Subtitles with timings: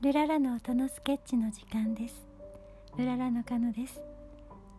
[0.00, 2.14] ルララの音のスケッチの時間です。
[2.96, 4.00] ルララのカノです。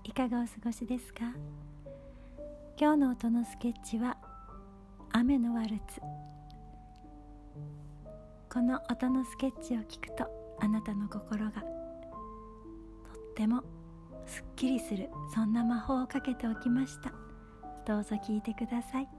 [0.06, 1.34] いかがお過ごしですか？
[2.80, 4.16] 今日の音のスケッチは
[5.12, 6.00] 雨のワルツ。
[8.50, 10.26] この音のスケッチを聞くと
[10.62, 11.64] あなたの心がとっ
[13.36, 13.62] ても
[14.26, 17.12] すっきりするそんな魔法をかけておきました。
[17.86, 19.10] どうぞ聞いてください。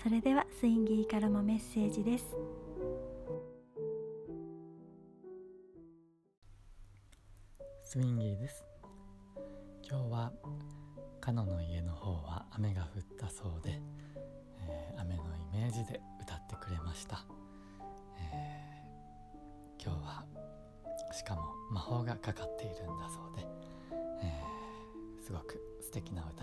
[0.00, 2.36] それではスインギーからもメッセージです。
[7.96, 8.62] スインギーです。
[9.88, 10.30] 今日は
[11.18, 13.80] カノの家の方は雨が降ったそうで、
[14.68, 17.24] えー、雨のイメージで歌ってくれました、
[18.20, 20.26] えー、今日は
[21.10, 23.46] しかも魔法がかかっているんだそうで、
[24.22, 26.35] えー、すごく素敵な歌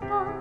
[0.00, 0.36] 我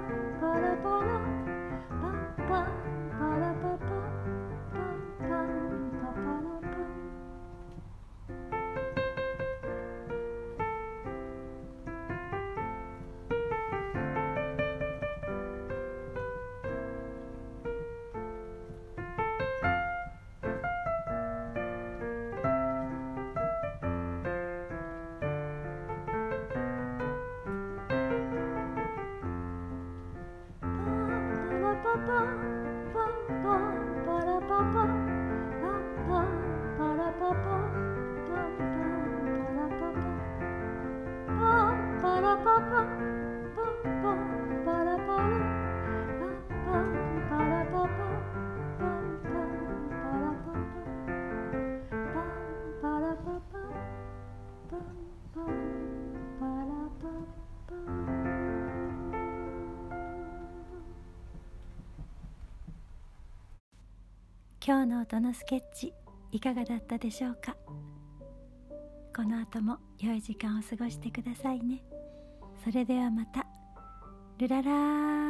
[64.67, 65.93] 今日の音のスケッチ
[66.31, 67.55] いかがだったでしょうか？
[69.15, 71.83] この後も良い時間を過ごしてくださいね。
[72.63, 73.45] それではまた。
[74.39, 75.24] ルララー。